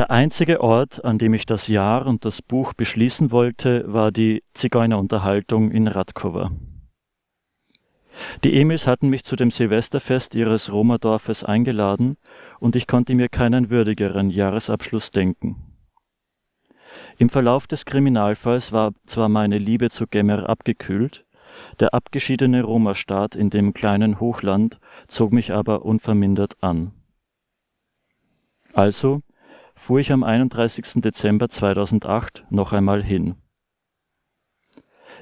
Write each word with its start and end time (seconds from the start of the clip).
Der 0.00 0.10
einzige 0.10 0.62
Ort, 0.62 1.04
an 1.04 1.18
dem 1.18 1.34
ich 1.34 1.44
das 1.44 1.68
Jahr 1.68 2.06
und 2.06 2.24
das 2.24 2.40
Buch 2.40 2.72
beschließen 2.72 3.30
wollte, 3.32 3.84
war 3.86 4.10
die 4.10 4.42
Zigeunerunterhaltung 4.54 5.70
in 5.70 5.88
Radkova. 5.88 6.48
Die 8.42 8.58
Emils 8.58 8.86
hatten 8.86 9.10
mich 9.10 9.24
zu 9.24 9.36
dem 9.36 9.50
Silvesterfest 9.50 10.34
ihres 10.34 10.72
Romerdorfes 10.72 11.44
eingeladen 11.44 12.16
und 12.60 12.76
ich 12.76 12.86
konnte 12.86 13.14
mir 13.14 13.28
keinen 13.28 13.68
würdigeren 13.68 14.30
Jahresabschluss 14.30 15.10
denken. 15.10 15.76
Im 17.18 17.28
Verlauf 17.28 17.66
des 17.66 17.84
Kriminalfalls 17.84 18.72
war 18.72 18.92
zwar 19.04 19.28
meine 19.28 19.58
Liebe 19.58 19.90
zu 19.90 20.06
Gemmer 20.06 20.48
abgekühlt, 20.48 21.26
der 21.78 21.92
abgeschiedene 21.92 22.62
Roma-Staat 22.62 23.34
in 23.34 23.50
dem 23.50 23.74
kleinen 23.74 24.18
Hochland 24.18 24.80
zog 25.08 25.34
mich 25.34 25.52
aber 25.52 25.84
unvermindert 25.84 26.54
an. 26.62 26.92
Also 28.72 29.20
fuhr 29.80 29.98
ich 29.98 30.12
am 30.12 30.22
31. 30.22 31.00
Dezember 31.00 31.48
2008 31.48 32.44
noch 32.50 32.74
einmal 32.74 33.02
hin. 33.02 33.36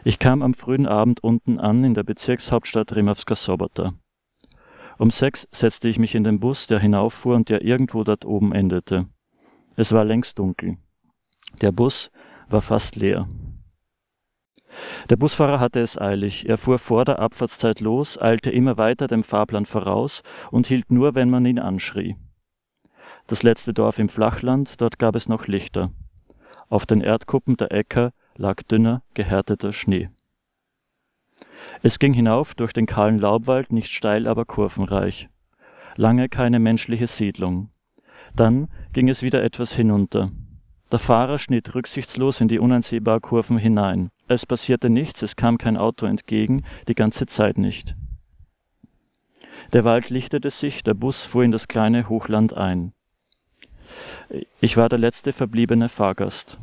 Ich 0.03 0.19
kam 0.19 0.43
am 0.43 0.53
frühen 0.53 0.89
Abend 0.89 1.23
unten 1.23 1.61
an 1.61 1.85
in 1.85 1.95
der 1.95 2.03
Bezirkshauptstadt 2.03 2.95
Rimavska 2.97 3.37
Sobota. 3.37 3.95
Um 4.99 5.11
sechs 5.11 5.47
setzte 5.53 5.89
ich 5.89 6.01
mich 6.01 6.17
in 6.17 6.25
den 6.25 6.41
Bus, 6.41 6.67
der 6.67 6.81
hinauffuhr 6.81 7.37
und 7.37 7.51
der 7.51 7.63
irgendwo 7.63 8.03
dort 8.03 8.25
oben 8.25 8.53
endete. 8.53 9.07
Es 9.77 9.93
war 9.93 10.05
längst 10.05 10.41
dunkel. 10.41 10.77
Der 11.61 11.71
Bus 11.71 12.11
war 12.49 12.61
fast 12.61 12.97
leer. 12.97 13.29
Der 15.09 15.17
Busfahrer 15.17 15.61
hatte 15.61 15.79
es 15.81 15.97
eilig. 15.97 16.49
Er 16.49 16.59
fuhr 16.59 16.81
vor 16.81 17.05
der 17.05 17.21
Abfahrtszeit 17.21 17.79
los, 17.79 18.21
eilte 18.21 18.51
immer 18.51 18.77
weiter 18.77 19.07
dem 19.07 19.23
Fahrplan 19.23 19.67
voraus 19.67 20.23
und 20.51 20.67
hielt 20.67 20.91
nur, 20.91 21.15
wenn 21.15 21.31
man 21.31 21.47
ihn 21.47 21.61
anschrie. 21.61 22.17
Das 23.29 23.43
letzte 23.43 23.75
Dorf 23.75 23.99
im 23.99 24.09
Flachland, 24.09 24.81
dort 24.81 24.99
gab 24.99 25.15
es 25.15 25.29
noch 25.29 25.47
Lichter. 25.47 25.91
Auf 26.71 26.87
den 26.87 27.03
Erdkuppen 27.03 27.59
der 27.59 27.71
Äcker 27.71 28.13
lag 28.37 28.63
dünner, 28.63 29.03
gehärteter 29.13 29.75
Schnee. 29.75 30.09
Es 31.83 31.99
ging 31.99 32.15
hinauf 32.15 32.55
durch 32.55 32.73
den 32.73 32.87
kahlen 32.87 33.19
Laubwald, 33.19 33.71
nicht 33.71 33.93
steil, 33.93 34.27
aber 34.27 34.47
kurvenreich. 34.47 35.29
Lange 35.95 36.31
keine 36.31 36.59
menschliche 36.59 37.07
Siedlung. 37.07 37.69
Dann 38.35 38.69
ging 38.95 39.11
es 39.11 39.23
wieder 39.23 39.45
etwas 39.45 39.75
hinunter. 39.75 40.33
Der 40.91 40.99
Fahrer 40.99 41.39
schnitt 41.39 41.75
rücksichtslos 41.75 42.41
in 42.41 42.49
die 42.49 42.59
uneinsehbaren 42.59 43.21
Kurven 43.21 43.59
hinein. 43.59 44.09
Es 44.27 44.47
passierte 44.47 44.89
nichts, 44.89 45.21
es 45.21 45.37
kam 45.37 45.59
kein 45.59 45.77
Auto 45.77 46.07
entgegen, 46.07 46.65
die 46.89 46.95
ganze 46.95 47.27
Zeit 47.27 47.59
nicht. 47.59 47.95
Der 49.75 49.85
Wald 49.85 50.09
lichtete 50.09 50.49
sich, 50.49 50.83
der 50.83 50.95
Bus 50.95 51.25
fuhr 51.25 51.45
in 51.45 51.53
das 51.53 51.69
kleine 51.69 52.09
Hochland 52.09 52.55
ein. 52.55 52.95
Ich 54.61 54.77
war 54.77 54.89
der 54.89 54.99
letzte 54.99 55.33
verbliebene 55.33 55.89
Fahrgast. 55.89 56.59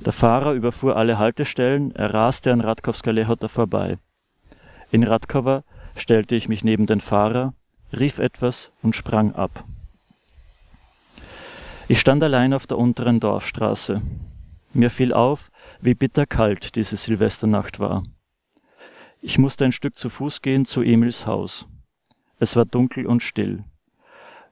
Der 0.00 0.12
Fahrer 0.12 0.52
überfuhr 0.52 0.96
alle 0.96 1.18
Haltestellen, 1.18 1.94
er 1.94 2.12
raste 2.12 2.52
an 2.52 2.60
Radkowska 2.60 3.10
Lehota 3.10 3.48
vorbei. 3.48 3.98
In 4.90 5.04
Radkova 5.04 5.64
stellte 5.94 6.34
ich 6.34 6.48
mich 6.48 6.64
neben 6.64 6.86
den 6.86 7.00
Fahrer, 7.00 7.54
rief 7.92 8.18
etwas 8.18 8.72
und 8.82 8.96
sprang 8.96 9.34
ab. 9.34 9.64
Ich 11.88 12.00
stand 12.00 12.22
allein 12.22 12.54
auf 12.54 12.66
der 12.66 12.78
unteren 12.78 13.20
Dorfstraße. 13.20 14.02
Mir 14.72 14.90
fiel 14.90 15.12
auf, 15.12 15.50
wie 15.80 15.94
bitterkalt 15.94 16.76
diese 16.76 16.96
Silvesternacht 16.96 17.78
war. 17.78 18.04
Ich 19.20 19.38
musste 19.38 19.64
ein 19.64 19.72
Stück 19.72 19.96
zu 19.96 20.08
Fuß 20.08 20.42
gehen 20.42 20.64
zu 20.64 20.82
Emils 20.82 21.26
Haus. 21.26 21.68
Es 22.38 22.56
war 22.56 22.64
dunkel 22.64 23.06
und 23.06 23.22
still. 23.22 23.64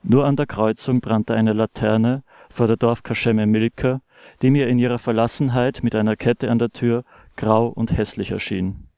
Nur 0.02 0.24
an 0.24 0.36
der 0.36 0.46
Kreuzung 0.46 1.00
brannte 1.00 1.34
eine 1.34 1.52
Laterne 1.52 2.22
vor 2.48 2.66
der 2.66 2.76
Dorfkaschemme 2.76 3.46
Milka, 3.46 4.00
die 4.42 4.50
mir 4.50 4.68
in 4.68 4.78
ihrer 4.78 4.98
Verlassenheit 4.98 5.82
mit 5.82 5.94
einer 5.94 6.16
Kette 6.16 6.50
an 6.50 6.58
der 6.58 6.70
Tür 6.70 7.04
grau 7.36 7.68
und 7.68 7.96
hässlich 7.96 8.30
erschien. 8.30 8.88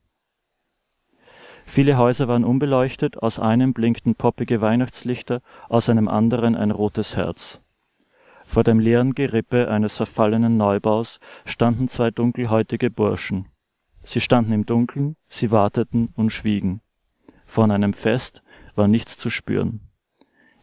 Viele 1.64 1.96
Häuser 1.96 2.28
waren 2.28 2.44
unbeleuchtet, 2.44 3.22
aus 3.22 3.38
einem 3.38 3.72
blinkten 3.72 4.14
poppige 4.14 4.60
Weihnachtslichter, 4.60 5.40
aus 5.68 5.88
einem 5.88 6.08
anderen 6.08 6.56
ein 6.56 6.70
rotes 6.70 7.16
Herz. 7.16 7.60
Vor 8.44 8.64
dem 8.64 8.80
leeren 8.80 9.14
Gerippe 9.14 9.68
eines 9.68 9.96
verfallenen 9.96 10.56
Neubaus 10.56 11.20
standen 11.44 11.88
zwei 11.88 12.10
dunkelhäutige 12.10 12.90
Burschen. 12.90 13.48
Sie 14.02 14.20
standen 14.20 14.52
im 14.52 14.66
Dunkeln, 14.66 15.16
sie 15.28 15.50
warteten 15.50 16.12
und 16.16 16.30
schwiegen. 16.30 16.80
Von 17.46 17.70
einem 17.70 17.92
Fest 17.92 18.42
war 18.74 18.88
nichts 18.88 19.16
zu 19.16 19.30
spüren. 19.30 19.91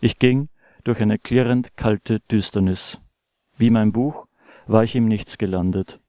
Ich 0.01 0.19
ging 0.19 0.49
durch 0.83 1.01
eine 1.01 1.19
klirrend 1.19 1.75
kalte 1.75 2.21
Düsternis. 2.31 2.99
Wie 3.57 3.69
mein 3.69 3.91
Buch 3.91 4.27
war 4.65 4.83
ich 4.83 4.95
im 4.95 5.07
Nichts 5.07 5.37
gelandet. 5.37 5.99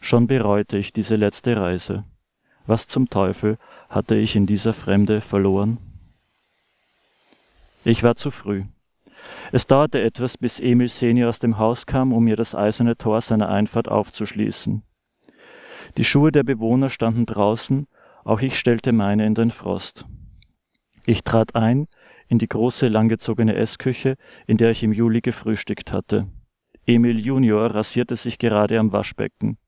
Schon 0.00 0.26
bereute 0.26 0.78
ich 0.78 0.92
diese 0.92 1.16
letzte 1.16 1.56
Reise. 1.56 2.04
Was 2.66 2.86
zum 2.86 3.10
Teufel 3.10 3.58
hatte 3.88 4.14
ich 4.16 4.36
in 4.36 4.46
dieser 4.46 4.72
Fremde 4.72 5.20
verloren? 5.20 5.78
Ich 7.84 8.02
war 8.02 8.16
zu 8.16 8.30
früh. 8.30 8.64
Es 9.52 9.66
dauerte 9.66 10.00
etwas, 10.00 10.38
bis 10.38 10.60
Emil 10.60 10.88
Senior 10.88 11.28
aus 11.28 11.38
dem 11.38 11.58
Haus 11.58 11.86
kam, 11.86 12.12
um 12.12 12.24
mir 12.24 12.36
das 12.36 12.54
eiserne 12.54 12.96
Tor 12.96 13.20
seiner 13.20 13.48
Einfahrt 13.48 13.88
aufzuschließen. 13.88 14.82
Die 15.96 16.04
Schuhe 16.04 16.32
der 16.32 16.42
Bewohner 16.42 16.90
standen 16.90 17.26
draußen, 17.26 17.86
auch 18.24 18.40
ich 18.40 18.58
stellte 18.58 18.92
meine 18.92 19.26
in 19.26 19.34
den 19.34 19.50
Frost. 19.50 20.04
Ich 21.06 21.22
trat 21.22 21.54
ein 21.54 21.86
in 22.28 22.38
die 22.38 22.48
große 22.48 22.88
langgezogene 22.88 23.54
Essküche, 23.54 24.16
in 24.46 24.56
der 24.56 24.70
ich 24.70 24.82
im 24.82 24.92
Juli 24.92 25.20
gefrühstückt 25.20 25.92
hatte. 25.92 26.26
Emil 26.86 27.18
Junior 27.18 27.74
rasierte 27.74 28.16
sich 28.16 28.38
gerade 28.38 28.78
am 28.78 28.92
Waschbecken. 28.92 29.58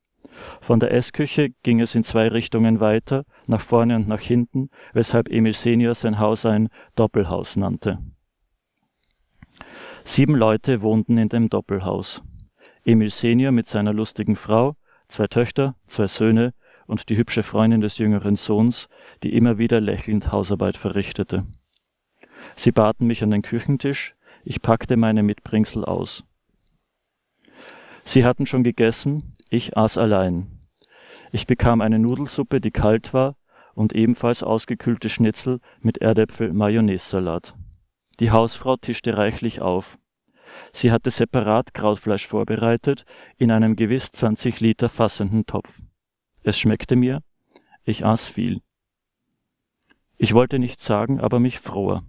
Von 0.61 0.79
der 0.79 0.93
Essküche 0.93 1.49
ging 1.63 1.79
es 1.79 1.95
in 1.95 2.03
zwei 2.03 2.27
Richtungen 2.27 2.79
weiter, 2.79 3.25
nach 3.47 3.61
vorne 3.61 3.95
und 3.95 4.07
nach 4.07 4.21
hinten, 4.21 4.69
weshalb 4.93 5.29
Emil 5.29 5.53
Senior 5.53 5.95
sein 5.95 6.19
Haus 6.19 6.45
ein 6.45 6.69
Doppelhaus 6.95 7.55
nannte. 7.55 7.99
Sieben 10.03 10.35
Leute 10.35 10.81
wohnten 10.81 11.17
in 11.17 11.29
dem 11.29 11.49
Doppelhaus. 11.49 12.23
Emil 12.85 13.09
Senior 13.09 13.51
mit 13.51 13.67
seiner 13.67 13.93
lustigen 13.93 14.35
Frau, 14.35 14.75
zwei 15.07 15.27
Töchter, 15.27 15.75
zwei 15.87 16.07
Söhne 16.07 16.53
und 16.87 17.09
die 17.09 17.17
hübsche 17.17 17.43
Freundin 17.43 17.81
des 17.81 17.97
jüngeren 17.97 18.35
Sohns, 18.35 18.87
die 19.23 19.35
immer 19.35 19.57
wieder 19.57 19.81
lächelnd 19.81 20.31
Hausarbeit 20.31 20.77
verrichtete. 20.77 21.45
Sie 22.55 22.71
baten 22.71 23.07
mich 23.07 23.23
an 23.23 23.31
den 23.31 23.41
Küchentisch, 23.41 24.15
ich 24.43 24.61
packte 24.61 24.97
meine 24.97 25.23
Mitbringsel 25.23 25.85
aus. 25.85 26.23
Sie 28.03 28.25
hatten 28.25 28.45
schon 28.45 28.63
gegessen, 28.63 29.35
ich 29.49 29.77
aß 29.77 29.97
allein. 29.97 30.59
Ich 31.31 31.47
bekam 31.47 31.81
eine 31.81 31.99
Nudelsuppe, 31.99 32.61
die 32.61 32.71
kalt 32.71 33.13
war, 33.13 33.35
und 33.73 33.93
ebenfalls 33.93 34.43
ausgekühlte 34.43 35.09
Schnitzel 35.09 35.59
mit 35.79 35.99
Erdäpfel-Mayonnaise-Salat. 35.99 37.55
Die 38.19 38.31
Hausfrau 38.31 38.75
tischte 38.77 39.15
reichlich 39.15 39.61
auf. 39.61 39.97
Sie 40.73 40.91
hatte 40.91 41.11
separat 41.11 41.73
Krautfleisch 41.73 42.27
vorbereitet, 42.27 43.05
in 43.37 43.51
einem 43.51 43.75
gewiss 43.75 44.11
20 44.11 44.59
Liter 44.59 44.89
fassenden 44.89 45.45
Topf. 45.45 45.81
Es 46.43 46.59
schmeckte 46.59 46.95
mir, 46.95 47.21
ich 47.83 48.05
aß 48.05 48.29
viel. 48.29 48.61
Ich 50.17 50.33
wollte 50.33 50.59
nichts 50.59 50.85
sagen, 50.85 51.19
aber 51.19 51.39
mich 51.39 51.59
froher. 51.59 52.03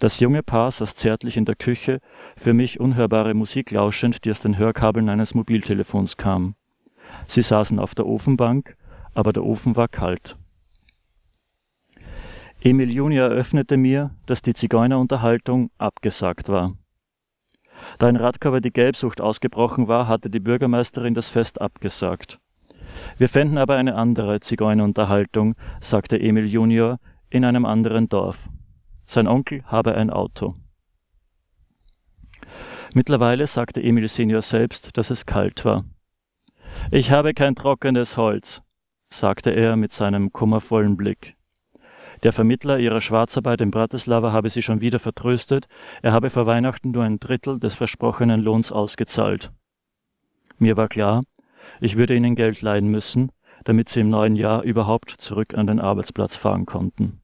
Das 0.00 0.18
junge 0.18 0.42
Paar 0.42 0.70
saß 0.70 0.94
zärtlich 0.94 1.36
in 1.36 1.44
der 1.44 1.56
Küche, 1.56 2.00
für 2.34 2.54
mich 2.54 2.80
unhörbare 2.80 3.34
Musik 3.34 3.70
lauschend, 3.70 4.24
die 4.24 4.30
aus 4.30 4.40
den 4.40 4.56
Hörkabeln 4.56 5.10
eines 5.10 5.34
Mobiltelefons 5.34 6.16
kam. 6.16 6.54
Sie 7.26 7.42
saßen 7.42 7.78
auf 7.78 7.94
der 7.94 8.06
Ofenbank, 8.06 8.76
aber 9.12 9.34
der 9.34 9.44
Ofen 9.44 9.76
war 9.76 9.88
kalt. 9.88 10.38
Emil 12.62 12.90
Junior 12.90 13.28
eröffnete 13.28 13.76
mir, 13.76 14.14
dass 14.24 14.40
die 14.40 14.54
Zigeunerunterhaltung 14.54 15.70
abgesagt 15.76 16.48
war. 16.48 16.76
Da 17.98 18.08
in 18.08 18.16
Radkava 18.16 18.60
die 18.60 18.72
Gelbsucht 18.72 19.20
ausgebrochen 19.20 19.86
war, 19.86 20.08
hatte 20.08 20.30
die 20.30 20.40
Bürgermeisterin 20.40 21.12
das 21.12 21.28
Fest 21.28 21.60
abgesagt. 21.60 22.40
Wir 23.18 23.28
fänden 23.28 23.58
aber 23.58 23.76
eine 23.76 23.96
andere 23.96 24.40
Zigeunerunterhaltung, 24.40 25.56
sagte 25.80 26.18
Emil 26.18 26.46
Junior, 26.46 26.98
in 27.28 27.44
einem 27.44 27.66
anderen 27.66 28.08
Dorf. 28.08 28.48
Sein 29.10 29.26
Onkel 29.26 29.64
habe 29.64 29.96
ein 29.96 30.08
Auto. 30.08 30.54
Mittlerweile 32.94 33.48
sagte 33.48 33.82
Emil 33.82 34.06
Senior 34.06 34.40
selbst, 34.40 34.96
dass 34.96 35.10
es 35.10 35.26
kalt 35.26 35.64
war. 35.64 35.84
Ich 36.92 37.10
habe 37.10 37.34
kein 37.34 37.56
trockenes 37.56 38.16
Holz, 38.16 38.62
sagte 39.12 39.50
er 39.50 39.74
mit 39.74 39.90
seinem 39.90 40.32
kummervollen 40.32 40.96
Blick. 40.96 41.34
Der 42.22 42.32
Vermittler 42.32 42.78
ihrer 42.78 43.00
Schwarzarbeit 43.00 43.60
in 43.60 43.72
Bratislava 43.72 44.30
habe 44.30 44.48
sie 44.48 44.62
schon 44.62 44.80
wieder 44.80 45.00
vertröstet, 45.00 45.66
er 46.02 46.12
habe 46.12 46.30
vor 46.30 46.46
Weihnachten 46.46 46.92
nur 46.92 47.02
ein 47.02 47.18
Drittel 47.18 47.58
des 47.58 47.74
versprochenen 47.74 48.40
Lohns 48.40 48.70
ausgezahlt. 48.70 49.50
Mir 50.58 50.76
war 50.76 50.86
klar, 50.86 51.22
ich 51.80 51.96
würde 51.96 52.14
ihnen 52.14 52.36
Geld 52.36 52.62
leihen 52.62 52.86
müssen, 52.86 53.32
damit 53.64 53.88
sie 53.88 54.02
im 54.02 54.10
neuen 54.10 54.36
Jahr 54.36 54.62
überhaupt 54.62 55.10
zurück 55.10 55.54
an 55.54 55.66
den 55.66 55.80
Arbeitsplatz 55.80 56.36
fahren 56.36 56.64
konnten. 56.64 57.20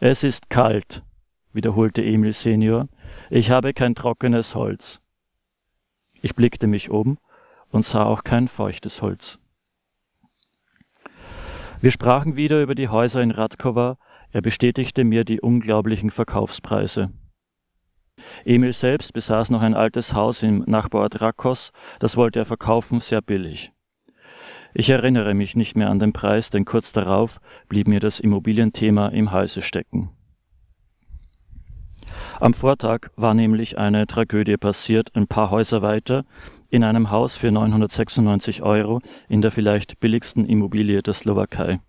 Es 0.00 0.24
ist 0.24 0.50
kalt, 0.50 1.04
wiederholte 1.52 2.02
Emil 2.02 2.32
Senior, 2.32 2.88
Ich 3.30 3.50
habe 3.50 3.72
kein 3.72 3.94
trockenes 3.94 4.54
Holz. 4.54 5.00
Ich 6.20 6.34
blickte 6.34 6.66
mich 6.66 6.90
um 6.90 7.18
und 7.70 7.84
sah 7.84 8.04
auch 8.04 8.24
kein 8.24 8.48
feuchtes 8.48 9.02
Holz. 9.02 9.38
Wir 11.80 11.90
sprachen 11.90 12.34
wieder 12.34 12.62
über 12.62 12.74
die 12.74 12.88
Häuser 12.88 13.22
in 13.22 13.30
Radkova, 13.30 13.98
er 14.30 14.40
bestätigte 14.40 15.04
mir 15.04 15.24
die 15.24 15.40
unglaublichen 15.40 16.10
Verkaufspreise. 16.10 17.12
Emil 18.44 18.72
selbst 18.72 19.12
besaß 19.12 19.50
noch 19.50 19.60
ein 19.60 19.74
altes 19.74 20.14
Haus 20.14 20.42
im 20.42 20.64
Nachbarort 20.66 21.20
Rakos, 21.20 21.72
das 22.00 22.16
wollte 22.16 22.40
er 22.40 22.46
verkaufen, 22.46 23.00
sehr 23.00 23.20
billig. 23.20 23.73
Ich 24.76 24.90
erinnere 24.90 25.34
mich 25.34 25.54
nicht 25.54 25.76
mehr 25.76 25.88
an 25.88 26.00
den 26.00 26.12
Preis, 26.12 26.50
denn 26.50 26.64
kurz 26.64 26.92
darauf 26.92 27.40
blieb 27.68 27.86
mir 27.86 28.00
das 28.00 28.18
Immobilienthema 28.18 29.08
im 29.08 29.30
Halse 29.30 29.62
stecken. 29.62 30.10
Am 32.40 32.54
Vortag 32.54 33.10
war 33.14 33.34
nämlich 33.34 33.78
eine 33.78 34.08
Tragödie 34.08 34.56
passiert, 34.56 35.14
ein 35.14 35.28
paar 35.28 35.50
Häuser 35.50 35.80
weiter, 35.80 36.24
in 36.70 36.82
einem 36.82 37.12
Haus 37.12 37.36
für 37.36 37.52
996 37.52 38.62
Euro 38.62 39.00
in 39.28 39.42
der 39.42 39.52
vielleicht 39.52 40.00
billigsten 40.00 40.44
Immobilie 40.44 41.02
der 41.02 41.14
Slowakei. 41.14 41.80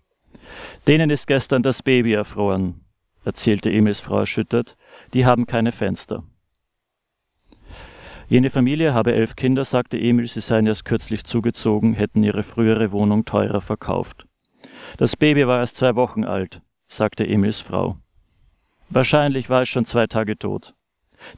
Denen 0.86 1.10
ist 1.10 1.26
gestern 1.26 1.64
das 1.64 1.82
Baby 1.82 2.12
erfroren, 2.12 2.82
erzählte 3.24 3.72
Emils 3.72 3.98
Frau 3.98 4.20
erschüttert, 4.20 4.76
die 5.12 5.26
haben 5.26 5.46
keine 5.46 5.72
Fenster. 5.72 6.22
Jene 8.28 8.50
Familie 8.50 8.92
habe 8.92 9.14
elf 9.14 9.36
Kinder, 9.36 9.64
sagte 9.64 9.98
Emil, 9.98 10.26
sie 10.26 10.40
seien 10.40 10.66
erst 10.66 10.84
kürzlich 10.84 11.22
zugezogen, 11.22 11.94
hätten 11.94 12.24
ihre 12.24 12.42
frühere 12.42 12.90
Wohnung 12.90 13.24
teurer 13.24 13.60
verkauft. 13.60 14.26
Das 14.96 15.16
Baby 15.16 15.46
war 15.46 15.60
erst 15.60 15.76
zwei 15.76 15.94
Wochen 15.94 16.24
alt, 16.24 16.60
sagte 16.88 17.26
Emils 17.26 17.60
Frau. 17.60 17.98
Wahrscheinlich 18.88 19.48
war 19.48 19.62
es 19.62 19.68
schon 19.68 19.84
zwei 19.84 20.08
Tage 20.08 20.36
tot. 20.36 20.74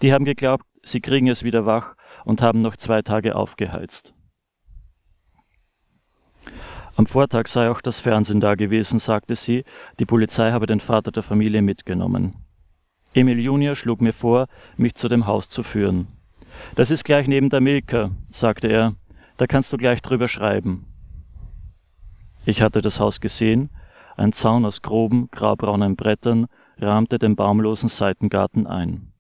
Die 0.01 0.15
haben 0.15 0.25
geglaubt, 0.25 0.65
sie 0.83 1.01
kriegen 1.01 1.29
es 1.29 1.45
wieder 1.45 1.67
wach 1.67 1.95
und 2.25 2.41
haben 2.41 2.63
noch 2.63 2.77
zwei 2.77 3.03
Tage 3.03 3.37
aufgeheizt. 3.37 4.15
Am 6.97 7.07
Vortag 7.07 7.49
sei 7.49 7.71
auch 7.71 7.83
das 7.83 8.01
Fernsehen 8.01 8.41
da 8.41 8.55
gewesen, 8.55 8.99
sagte 8.99 9.37
sie, 9.37 9.65
die 10.01 10.07
Polizei 10.07 10.53
habe 10.53 10.67
den 10.67 10.81
Vater 10.81 11.13
der 11.13 11.23
Familie 11.23 11.61
mitgenommen. 11.61 12.35
Emil 13.13 13.39
Junior 13.39 13.75
schlug 13.75 14.01
mir 14.01 14.15
vor, 14.15 14.47
mich 14.77 14.95
zu 14.95 15.09
dem 15.09 15.27
Haus 15.27 15.51
zu 15.51 15.63
führen. 15.63 16.18
Das 16.75 16.91
ist 16.91 17.05
gleich 17.05 17.29
neben 17.29 17.51
der 17.51 17.61
Milka, 17.61 18.11
sagte 18.31 18.69
er, 18.69 18.95
da 19.37 19.47
kannst 19.47 19.73
du 19.73 19.77
gleich 19.77 20.03
drüber 20.03 20.29
schreiben. 20.29 20.87
Ich 22.45 22.63
hatte 22.63 22.81
das 22.83 22.99
Haus 23.01 23.21
gesehen, 23.21 23.71
ein 24.17 24.33
Zaun 24.33 24.65
aus 24.65 24.83
groben, 24.83 25.31
graubraunen 25.31 25.95
Brettern 25.95 26.47
rahmte 26.79 27.19
den 27.19 27.37
baumlosen 27.37 27.89
Seitengarten 27.89 28.67
ein. 28.67 29.13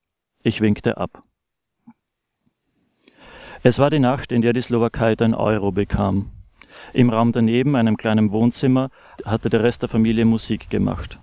Ich 0.43 0.61
winkte 0.61 0.96
ab. 0.96 1.23
Es 3.62 3.79
war 3.79 3.90
die 3.90 3.99
Nacht, 3.99 4.32
in 4.32 4.43
der 4.43 4.52
die 4.52 4.61
Slowakei 4.61 5.14
den 5.14 5.35
Euro 5.35 5.73
bekam. 5.73 6.31
Im 6.93 7.11
Raum 7.11 7.32
daneben, 7.32 7.76
einem 7.76 7.96
kleinen 7.96 8.31
Wohnzimmer, 8.31 8.90
hatte 9.25 9.50
der 9.50 9.62
Rest 9.62 9.82
der 9.82 9.88
Familie 9.88 10.25
Musik 10.25 10.70
gemacht. 10.70 11.19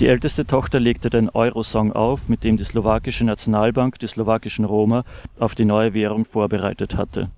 Die 0.00 0.08
älteste 0.08 0.44
Tochter 0.44 0.80
legte 0.80 1.08
den 1.08 1.30
Eurosong 1.30 1.92
auf, 1.92 2.28
mit 2.28 2.42
dem 2.42 2.56
die 2.56 2.64
slowakische 2.64 3.24
Nationalbank 3.24 4.00
die 4.00 4.08
slowakischen 4.08 4.64
Roma 4.64 5.04
auf 5.38 5.54
die 5.54 5.64
neue 5.64 5.94
Währung 5.94 6.24
vorbereitet 6.24 6.96
hatte. 6.96 7.30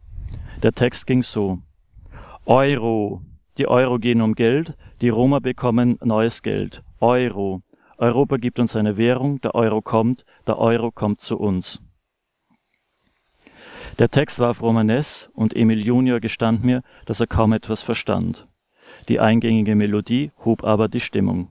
Der 0.62 0.72
Text 0.72 1.06
ging 1.06 1.22
so 1.22 1.58
Euro. 2.46 3.20
Die 3.58 3.68
Euro 3.68 3.98
gehen 3.98 4.22
um 4.22 4.34
Geld, 4.34 4.74
die 5.02 5.10
Roma 5.10 5.38
bekommen 5.38 5.98
neues 6.02 6.42
Geld. 6.42 6.82
Euro. 6.98 7.60
Europa 7.98 8.36
gibt 8.38 8.58
uns 8.58 8.74
eine 8.74 8.96
Währung, 8.96 9.38
der 9.42 9.54
Euro 9.54 9.82
kommt, 9.82 10.24
der 10.46 10.58
Euro 10.58 10.90
kommt 10.90 11.20
zu 11.20 11.38
uns. 11.38 11.82
Der 13.98 14.10
Text 14.10 14.38
war 14.38 14.50
auf 14.50 14.62
Romanes 14.62 15.28
und 15.34 15.54
Emil 15.54 15.84
Junior 15.84 16.20
gestand 16.20 16.64
mir, 16.64 16.82
dass 17.04 17.20
er 17.20 17.26
kaum 17.26 17.52
etwas 17.52 17.82
verstand. 17.82 18.48
Die 19.08 19.20
eingängige 19.20 19.74
Melodie 19.74 20.32
hob 20.42 20.64
aber 20.64 20.88
die 20.88 21.00
Stimmung. 21.00 21.48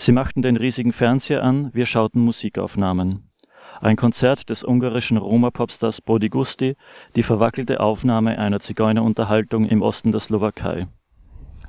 Sie 0.00 0.12
machten 0.12 0.40
den 0.40 0.56
riesigen 0.56 0.94
Fernseher 0.94 1.42
an, 1.44 1.68
wir 1.74 1.84
schauten 1.84 2.22
Musikaufnahmen. 2.22 3.30
Ein 3.82 3.96
Konzert 3.96 4.48
des 4.48 4.64
ungarischen 4.64 5.18
Roma-Popstars 5.18 6.00
Bodi 6.00 6.30
Gusti, 6.30 6.74
die 7.16 7.22
verwackelte 7.22 7.80
Aufnahme 7.80 8.38
einer 8.38 8.60
Zigeunerunterhaltung 8.60 9.66
im 9.66 9.82
Osten 9.82 10.10
der 10.10 10.22
Slowakei. 10.22 10.88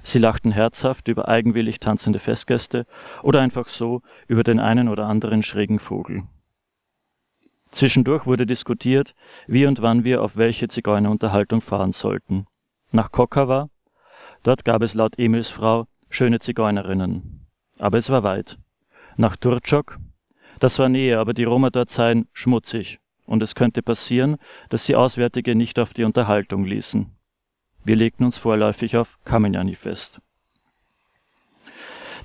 Sie 0.01 0.17
lachten 0.17 0.53
herzhaft 0.53 1.09
über 1.09 1.27
eigenwillig 1.27 1.81
tanzende 1.81 2.19
Festgäste 2.19 2.85
oder 3.21 3.41
einfach 3.41 3.67
so 3.67 4.01
über 4.29 4.43
den 4.43 4.61
einen 4.61 4.87
oder 4.87 5.07
anderen 5.07 5.43
schrägen 5.43 5.79
Vogel. 5.79 6.23
Zwischendurch 7.71 8.25
wurde 8.25 8.45
diskutiert, 8.45 9.13
wie 9.45 9.65
und 9.65 9.81
wann 9.81 10.05
wir 10.05 10.23
auf 10.23 10.37
welche 10.37 10.69
Zigeunerunterhaltung 10.69 11.59
fahren 11.59 11.91
sollten. 11.91 12.45
Nach 12.93 13.11
Kokava, 13.11 13.67
dort 14.43 14.63
gab 14.63 14.83
es 14.83 14.93
laut 14.93 15.19
Emils 15.19 15.49
Frau 15.49 15.87
schöne 16.07 16.39
Zigeunerinnen. 16.39 17.40
Aber 17.81 17.97
es 17.97 18.11
war 18.11 18.21
weit. 18.21 18.59
Nach 19.17 19.35
Turczok, 19.35 19.97
das 20.59 20.77
war 20.77 20.87
näher, 20.87 21.19
aber 21.19 21.33
die 21.33 21.45
Roma 21.45 21.71
dort 21.71 21.89
seien 21.89 22.27
schmutzig. 22.31 22.99
Und 23.25 23.41
es 23.41 23.55
könnte 23.55 23.81
passieren, 23.81 24.37
dass 24.69 24.85
sie 24.85 24.95
Auswärtige 24.95 25.55
nicht 25.55 25.79
auf 25.79 25.93
die 25.93 26.03
Unterhaltung 26.03 26.63
ließen. 26.63 27.09
Wir 27.83 27.95
legten 27.95 28.23
uns 28.23 28.37
vorläufig 28.37 28.97
auf 28.97 29.17
Kamenjani 29.25 29.73
fest. 29.73 30.21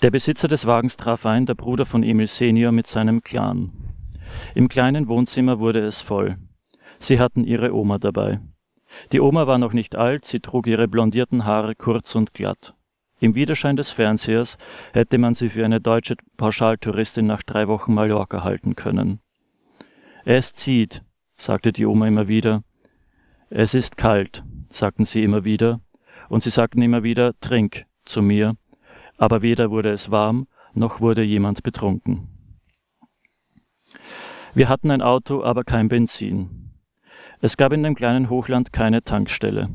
Der 0.02 0.10
Besitzer 0.10 0.46
des 0.46 0.66
Wagens 0.66 0.98
traf 0.98 1.24
ein, 1.24 1.46
der 1.46 1.54
Bruder 1.54 1.86
von 1.86 2.02
Emil 2.02 2.26
Senior 2.26 2.70
mit 2.70 2.86
seinem 2.86 3.22
Clan. 3.22 3.72
Im 4.54 4.68
kleinen 4.68 5.08
Wohnzimmer 5.08 5.58
wurde 5.58 5.80
es 5.80 6.02
voll. 6.02 6.36
Sie 6.98 7.18
hatten 7.18 7.44
ihre 7.44 7.74
Oma 7.74 7.96
dabei. 7.96 8.40
Die 9.12 9.20
Oma 9.20 9.46
war 9.46 9.56
noch 9.56 9.72
nicht 9.72 9.96
alt, 9.96 10.26
sie 10.26 10.40
trug 10.40 10.66
ihre 10.66 10.86
blondierten 10.86 11.46
Haare 11.46 11.74
kurz 11.74 12.14
und 12.14 12.34
glatt. 12.34 12.74
Im 13.18 13.34
Widerschein 13.34 13.76
des 13.76 13.90
Fernsehers 13.90 14.58
hätte 14.92 15.16
man 15.16 15.34
sie 15.34 15.48
für 15.48 15.64
eine 15.64 15.80
deutsche 15.80 16.16
Pauschaltouristin 16.36 17.26
nach 17.26 17.42
drei 17.42 17.66
Wochen 17.66 17.94
Mallorca 17.94 18.44
halten 18.44 18.76
können. 18.76 19.20
Es 20.24 20.52
zieht, 20.52 21.02
sagte 21.36 21.72
die 21.72 21.86
Oma 21.86 22.08
immer 22.08 22.28
wieder. 22.28 22.62
Es 23.48 23.74
ist 23.74 23.96
kalt, 23.96 24.44
sagten 24.68 25.04
sie 25.04 25.22
immer 25.22 25.44
wieder, 25.44 25.80
und 26.28 26.42
sie 26.42 26.50
sagten 26.50 26.82
immer 26.82 27.02
wieder 27.02 27.32
Trink 27.40 27.86
zu 28.04 28.20
mir, 28.20 28.56
aber 29.16 29.40
weder 29.40 29.70
wurde 29.70 29.92
es 29.92 30.10
warm, 30.10 30.46
noch 30.74 31.00
wurde 31.00 31.22
jemand 31.22 31.62
betrunken. 31.62 32.28
Wir 34.52 34.68
hatten 34.68 34.90
ein 34.90 35.02
Auto, 35.02 35.42
aber 35.42 35.64
kein 35.64 35.88
Benzin. 35.88 36.72
Es 37.40 37.56
gab 37.56 37.72
in 37.72 37.82
dem 37.82 37.94
kleinen 37.94 38.28
Hochland 38.30 38.72
keine 38.72 39.02
Tankstelle. 39.02 39.68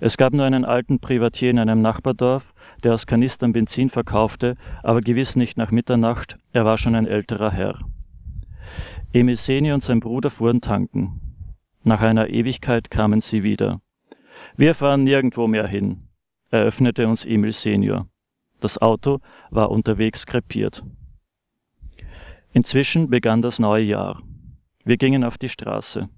Es 0.00 0.16
gab 0.16 0.32
nur 0.32 0.44
einen 0.44 0.64
alten 0.64 1.00
Privatier 1.00 1.50
in 1.50 1.58
einem 1.58 1.80
Nachbardorf, 1.80 2.52
der 2.82 2.94
aus 2.94 3.06
Kanistern 3.06 3.52
Benzin 3.52 3.90
verkaufte, 3.90 4.56
aber 4.82 5.00
gewiss 5.00 5.36
nicht 5.36 5.56
nach 5.56 5.70
Mitternacht, 5.70 6.38
er 6.52 6.64
war 6.64 6.78
schon 6.78 6.94
ein 6.94 7.06
älterer 7.06 7.50
Herr. 7.50 7.78
Emil 9.12 9.36
Seni 9.36 9.72
und 9.72 9.82
sein 9.82 10.00
Bruder 10.00 10.30
fuhren 10.30 10.60
tanken. 10.60 11.20
Nach 11.84 12.00
einer 12.00 12.28
Ewigkeit 12.28 12.90
kamen 12.90 13.20
sie 13.20 13.42
wieder. 13.42 13.80
Wir 14.56 14.74
fahren 14.74 15.04
nirgendwo 15.04 15.46
mehr 15.46 15.66
hin, 15.66 16.08
eröffnete 16.50 17.06
uns 17.06 17.24
Emil 17.24 17.52
Senior. 17.52 18.08
Das 18.60 18.78
Auto 18.78 19.20
war 19.50 19.70
unterwegs 19.70 20.26
krepiert. 20.26 20.82
Inzwischen 22.52 23.10
begann 23.10 23.42
das 23.42 23.58
neue 23.58 23.84
Jahr. 23.84 24.22
Wir 24.84 24.96
gingen 24.96 25.24
auf 25.24 25.36
die 25.36 25.48
Straße. 25.48 26.08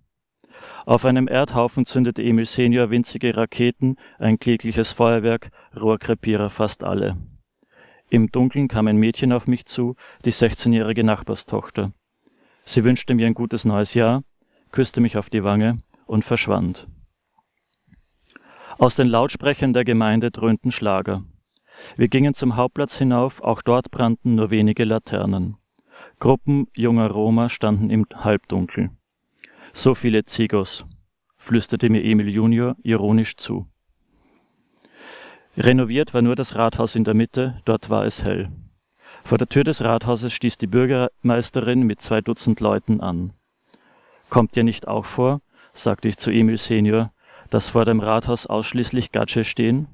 Auf 0.87 1.05
einem 1.05 1.29
Erdhaufen 1.29 1.87
zündete 1.87 2.23
Emil 2.23 2.47
Senior 2.47 2.91
winzige 2.91 3.37
Raketen, 3.37 3.97
ein 4.19 4.39
klägliches 4.39 4.93
Feuerwerk, 4.93 5.51
Rohrkrepierer 5.79 6.51
fast 6.51 6.85
alle. 6.85 7.17
Im 8.11 8.31
Dunkeln 8.31 8.69
kam 8.69 8.87
ein 8.87 8.97
Mädchen 8.97 9.33
auf 9.33 9.47
mich 9.47 9.67
zu, 9.67 9.95
die 10.25 10.33
16-jährige 10.33 11.05
Nachbarstochter. 11.05 11.93
Sie 12.65 12.85
wünschte 12.85 13.15
mir 13.15 13.27
ein 13.27 13.35
gutes 13.35 13.65
neues 13.65 13.95
Jahr, 13.95 14.23
küsste 14.73 15.01
mich 15.01 15.17
auf 15.17 15.31
die 15.31 15.45
Wange 15.45 15.79
und 16.07 16.25
verschwand. 16.25 16.89
Aus 18.79 18.95
den 18.95 19.09
Lautsprechern 19.09 19.73
der 19.73 19.85
Gemeinde 19.85 20.31
dröhnten 20.31 20.73
Schlager. 20.73 21.25
Wir 21.97 22.09
gingen 22.09 22.35
zum 22.35 22.57
Hauptplatz 22.57 22.97
hinauf, 22.97 23.43
auch 23.43 23.63
dort 23.63 23.91
brannten 23.91 24.37
nur 24.37 24.51
wenige 24.51 24.85
Laternen. 24.85 25.57
Gruppen 26.19 26.67
junger 26.75 27.11
Roma 27.11 27.49
standen 27.49 27.91
im 27.91 28.07
Halbdunkel. 28.15 28.91
So 29.73 29.95
viele 29.95 30.25
Zigos, 30.25 30.85
flüsterte 31.37 31.89
mir 31.89 32.03
Emil 32.03 32.29
Junior 32.29 32.77
ironisch 32.83 33.37
zu. 33.37 33.67
Renoviert 35.57 36.15
war 36.15 36.23
nur 36.23 36.37
das 36.37 36.55
Rathaus 36.55 36.95
in 36.95 37.05
der 37.05 37.15
Mitte, 37.15 37.61
dort 37.65 37.91
war 37.91 38.05
es 38.05 38.25
hell. 38.25 38.51
Vor 39.25 39.39
der 39.39 39.49
Tür 39.49 39.65
des 39.65 39.83
Rathauses 39.83 40.33
stieß 40.33 40.59
die 40.59 40.67
Bürgermeisterin 40.67 41.83
mit 41.83 42.01
zwei 42.01 42.21
Dutzend 42.21 42.61
Leuten 42.61 43.01
an. 43.01 43.33
Kommt 44.31 44.57
ihr 44.57 44.65
nicht 44.65 44.87
auch 44.87 45.05
vor, 45.05 45.41
sagte 45.73 46.09
ich 46.09 46.17
zu 46.17 46.31
Emil 46.31 46.59
Senior, 46.59 47.13
dass 47.51 47.71
vor 47.71 47.85
dem 47.85 48.01
Rathaus 48.01 48.47
ausschließlich 48.47 49.11
Gatsche 49.11 49.45
stehen? 49.45 49.89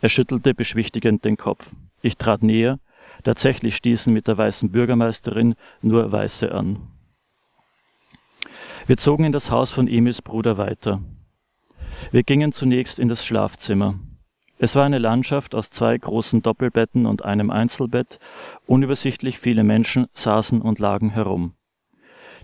Er 0.00 0.08
schüttelte 0.08 0.54
beschwichtigend 0.54 1.24
den 1.24 1.36
Kopf. 1.36 1.74
Ich 2.02 2.16
trat 2.16 2.42
näher, 2.42 2.78
Tatsächlich 3.22 3.76
stießen 3.76 4.12
mit 4.12 4.28
der 4.28 4.38
weißen 4.38 4.70
Bürgermeisterin 4.70 5.54
nur 5.82 6.10
Weiße 6.10 6.52
an. 6.52 6.78
Wir 8.86 8.96
zogen 8.96 9.24
in 9.24 9.32
das 9.32 9.50
Haus 9.50 9.70
von 9.70 9.88
Emils 9.88 10.22
Bruder 10.22 10.58
weiter. 10.58 11.00
Wir 12.10 12.22
gingen 12.22 12.52
zunächst 12.52 12.98
in 12.98 13.08
das 13.08 13.24
Schlafzimmer. 13.24 13.98
Es 14.58 14.76
war 14.76 14.84
eine 14.84 14.98
Landschaft 14.98 15.54
aus 15.54 15.70
zwei 15.70 15.96
großen 15.96 16.42
Doppelbetten 16.42 17.06
und 17.06 17.24
einem 17.24 17.50
Einzelbett. 17.50 18.18
Unübersichtlich 18.66 19.38
viele 19.38 19.64
Menschen 19.64 20.06
saßen 20.12 20.60
und 20.60 20.78
lagen 20.78 21.10
herum. 21.10 21.54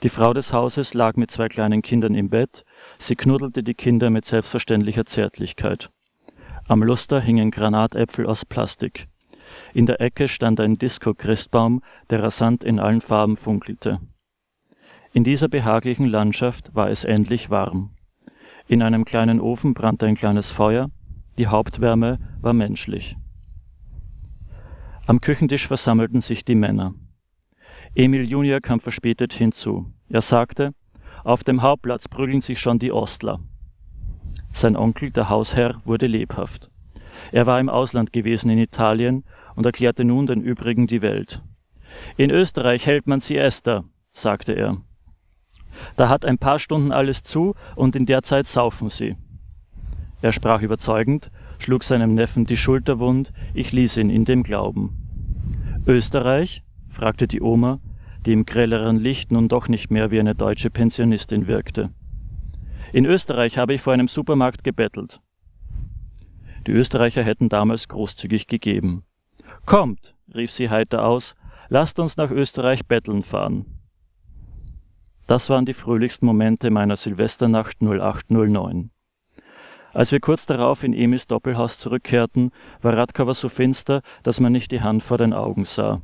Die 0.02 0.08
Frau 0.08 0.32
des 0.32 0.52
Hauses 0.52 0.94
lag 0.94 1.16
mit 1.16 1.30
zwei 1.30 1.48
kleinen 1.48 1.82
Kindern 1.82 2.14
im 2.14 2.30
Bett. 2.30 2.64
Sie 2.98 3.16
knuddelte 3.16 3.62
die 3.62 3.74
Kinder 3.74 4.10
mit 4.10 4.24
selbstverständlicher 4.24 5.04
Zärtlichkeit. 5.04 5.90
Am 6.68 6.82
Luster 6.82 7.20
hingen 7.20 7.50
Granatäpfel 7.50 8.26
aus 8.26 8.44
Plastik. 8.44 9.08
In 9.74 9.86
der 9.86 10.00
Ecke 10.00 10.28
stand 10.28 10.58
ein 10.58 10.78
Disco-Christbaum, 10.78 11.82
der 12.10 12.22
rasant 12.22 12.64
in 12.64 12.78
allen 12.78 13.00
Farben 13.00 13.36
funkelte. 13.36 14.00
In 15.16 15.24
dieser 15.24 15.48
behaglichen 15.48 16.04
Landschaft 16.04 16.74
war 16.74 16.90
es 16.90 17.02
endlich 17.02 17.48
warm. 17.48 17.88
In 18.68 18.82
einem 18.82 19.06
kleinen 19.06 19.40
Ofen 19.40 19.72
brannte 19.72 20.04
ein 20.04 20.14
kleines 20.14 20.50
Feuer, 20.50 20.90
die 21.38 21.46
Hauptwärme 21.46 22.18
war 22.42 22.52
menschlich. 22.52 23.16
Am 25.06 25.22
Küchentisch 25.22 25.68
versammelten 25.68 26.20
sich 26.20 26.44
die 26.44 26.54
Männer. 26.54 26.92
Emil 27.94 28.28
Junior 28.28 28.60
kam 28.60 28.78
verspätet 28.78 29.32
hinzu. 29.32 29.90
Er 30.10 30.20
sagte, 30.20 30.74
auf 31.24 31.44
dem 31.44 31.62
Hauptplatz 31.62 32.08
prügeln 32.08 32.42
sich 32.42 32.60
schon 32.60 32.78
die 32.78 32.92
Ostler. 32.92 33.40
Sein 34.52 34.76
Onkel, 34.76 35.12
der 35.12 35.30
Hausherr, 35.30 35.80
wurde 35.86 36.08
lebhaft. 36.08 36.70
Er 37.32 37.46
war 37.46 37.58
im 37.58 37.70
Ausland 37.70 38.12
gewesen 38.12 38.50
in 38.50 38.58
Italien 38.58 39.24
und 39.54 39.64
erklärte 39.64 40.04
nun 40.04 40.26
den 40.26 40.42
übrigen 40.42 40.86
die 40.86 41.00
Welt. 41.00 41.40
In 42.18 42.30
Österreich 42.30 42.84
hält 42.84 43.06
man 43.06 43.20
Siesta, 43.20 43.84
sagte 44.12 44.52
er. 44.52 44.82
Da 45.96 46.08
hat 46.08 46.24
ein 46.24 46.38
paar 46.38 46.58
Stunden 46.58 46.92
alles 46.92 47.22
zu 47.22 47.54
und 47.74 47.96
in 47.96 48.06
der 48.06 48.22
Zeit 48.22 48.46
saufen 48.46 48.88
sie. 48.88 49.16
Er 50.22 50.32
sprach 50.32 50.62
überzeugend, 50.62 51.30
schlug 51.58 51.84
seinem 51.84 52.14
Neffen 52.14 52.46
die 52.46 52.56
Schulter 52.56 52.98
wund, 52.98 53.32
ich 53.54 53.72
ließ 53.72 53.98
ihn 53.98 54.10
in 54.10 54.24
dem 54.24 54.42
Glauben. 54.42 55.82
Österreich? 55.86 56.62
fragte 56.88 57.26
die 57.28 57.42
Oma, 57.42 57.80
die 58.24 58.32
im 58.32 58.46
grelleren 58.46 58.96
Licht 58.96 59.30
nun 59.30 59.48
doch 59.48 59.68
nicht 59.68 59.90
mehr 59.90 60.10
wie 60.10 60.18
eine 60.18 60.34
deutsche 60.34 60.70
Pensionistin 60.70 61.46
wirkte. 61.46 61.90
In 62.92 63.04
Österreich 63.04 63.58
habe 63.58 63.74
ich 63.74 63.82
vor 63.82 63.92
einem 63.92 64.08
Supermarkt 64.08 64.64
gebettelt. 64.64 65.20
Die 66.66 66.72
Österreicher 66.72 67.22
hätten 67.22 67.48
damals 67.48 67.88
großzügig 67.88 68.48
gegeben. 68.48 69.04
Kommt, 69.66 70.16
rief 70.34 70.50
sie 70.50 70.70
heiter 70.70 71.04
aus, 71.04 71.34
lasst 71.68 72.00
uns 72.00 72.16
nach 72.16 72.30
Österreich 72.30 72.86
betteln 72.86 73.22
fahren. 73.22 73.75
Das 75.26 75.50
waren 75.50 75.66
die 75.66 75.74
fröhlichsten 75.74 76.26
Momente 76.26 76.70
meiner 76.70 76.96
Silvesternacht 76.96 77.78
0809. 77.80 78.90
Als 79.92 80.12
wir 80.12 80.20
kurz 80.20 80.46
darauf 80.46 80.84
in 80.84 80.92
Emils 80.92 81.26
Doppelhaus 81.26 81.78
zurückkehrten, 81.78 82.50
war 82.82 82.96
Radkova 82.96 83.34
so 83.34 83.48
finster, 83.48 84.02
dass 84.22 84.40
man 84.40 84.52
nicht 84.52 84.70
die 84.70 84.82
Hand 84.82 85.02
vor 85.02 85.18
den 85.18 85.32
Augen 85.32 85.64
sah. 85.64 86.02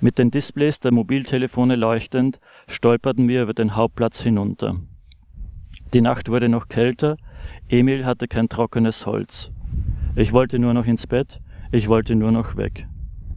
Mit 0.00 0.18
den 0.18 0.30
Displays 0.30 0.78
der 0.78 0.92
Mobiltelefone 0.92 1.74
leuchtend, 1.74 2.38
stolperten 2.68 3.28
wir 3.28 3.42
über 3.42 3.54
den 3.54 3.74
Hauptplatz 3.74 4.20
hinunter. 4.20 4.76
Die 5.92 6.00
Nacht 6.00 6.28
wurde 6.28 6.48
noch 6.48 6.68
kälter, 6.68 7.16
Emil 7.68 8.06
hatte 8.06 8.28
kein 8.28 8.48
trockenes 8.48 9.06
Holz. 9.06 9.50
Ich 10.14 10.32
wollte 10.32 10.58
nur 10.58 10.74
noch 10.74 10.86
ins 10.86 11.06
Bett, 11.06 11.40
ich 11.72 11.88
wollte 11.88 12.14
nur 12.14 12.30
noch 12.30 12.56
weg. 12.56 12.86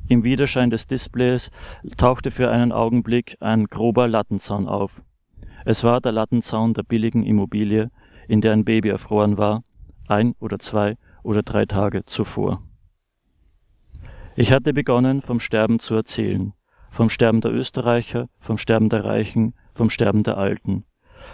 Im 0.08 0.24
Widerschein 0.24 0.70
des 0.70 0.86
Displays 0.86 1.50
tauchte 1.98 2.30
für 2.30 2.52
einen 2.52 2.72
Augenblick 2.72 3.38
ein 3.40 3.66
grober 3.66 4.08
Lattenzaun 4.08 4.68
auf. 4.68 5.02
Es 5.66 5.84
war 5.84 6.00
der 6.00 6.12
Lattenzaun 6.12 6.76
der 6.76 6.84
billigen 6.84 7.24
Immobilie, 7.24 7.90
in 8.28 8.42
der 8.42 8.54
ein 8.54 8.66
Baby 8.66 8.90
erfroren 8.90 9.40
war, 9.40 9.64
ein 10.08 10.36
oder 10.40 10.60
zwei 10.60 10.98
oder 11.24 11.42
drei 11.42 11.66
Tage 11.66 12.06
zuvor. 12.06 12.62
Ich 14.36 14.52
hatte 14.52 14.74
begonnen, 14.74 15.22
vom 15.22 15.40
Sterben 15.40 15.80
zu 15.80 15.96
erzählen, 15.96 16.54
vom 16.92 17.10
Sterben 17.10 17.42
der 17.42 17.52
Österreicher, 17.52 18.30
vom 18.40 18.60
Sterben 18.60 18.90
der 18.90 19.06
Reichen, 19.06 19.56
vom 19.74 19.90
Sterben 19.90 20.22
der 20.22 20.38
Alten, 20.38 20.86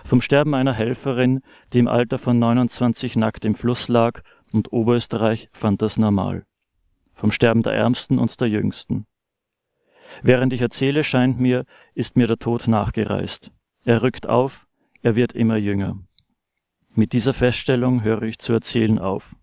vom 0.05 0.21
Sterben 0.21 0.53
einer 0.53 0.73
Helferin, 0.73 1.41
die 1.73 1.79
im 1.79 1.89
Alter 1.89 2.17
von 2.17 2.39
29 2.39 3.17
nackt 3.17 3.43
im 3.43 3.55
Fluss 3.55 3.89
lag 3.89 4.21
und 4.53 4.71
Oberösterreich 4.71 5.49
fand 5.51 5.81
das 5.81 5.97
normal, 5.97 6.45
vom 7.21 7.31
Sterben 7.31 7.61
der 7.61 7.73
Ärmsten 7.73 8.17
und 8.17 8.41
der 8.41 8.49
Jüngsten. 8.49 9.05
Während 10.23 10.53
ich 10.53 10.61
erzähle, 10.61 11.03
scheint 11.03 11.39
mir, 11.39 11.65
ist 11.93 12.17
mir 12.17 12.25
der 12.25 12.39
Tod 12.39 12.67
nachgereist. 12.67 13.51
Er 13.85 14.01
rückt 14.01 14.27
auf, 14.27 14.65
er 15.03 15.15
wird 15.15 15.33
immer 15.33 15.55
jünger. 15.55 15.99
Mit 16.95 17.13
dieser 17.13 17.33
Feststellung 17.33 18.01
höre 18.01 18.23
ich 18.23 18.39
zu 18.39 18.53
erzählen 18.53 18.97
auf. 18.97 19.35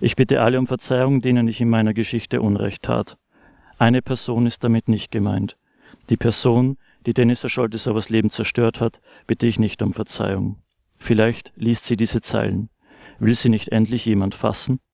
Ich 0.00 0.14
bitte 0.14 0.42
alle 0.42 0.60
um 0.60 0.68
Verzeihung, 0.68 1.20
denen 1.22 1.48
ich 1.48 1.60
in 1.60 1.68
meiner 1.68 1.92
Geschichte 1.92 2.40
Unrecht 2.40 2.82
tat. 2.84 3.18
Eine 3.78 4.00
Person 4.00 4.46
ist 4.46 4.62
damit 4.62 4.88
nicht 4.88 5.10
gemeint. 5.10 5.58
Die 6.08 6.16
Person, 6.16 6.78
die 7.04 7.14
Dennis 7.14 7.44
Scholtisovas 7.50 8.10
Leben 8.10 8.30
zerstört 8.30 8.80
hat, 8.80 9.00
bitte 9.26 9.48
ich 9.48 9.58
nicht 9.58 9.82
um 9.82 9.92
Verzeihung. 9.92 10.62
Vielleicht 11.00 11.52
liest 11.56 11.84
sie 11.86 11.96
diese 11.96 12.20
Zeilen. 12.20 12.70
Will 13.18 13.34
sie 13.34 13.48
nicht 13.48 13.70
endlich 13.70 14.06
jemand 14.06 14.36
fassen? 14.36 14.78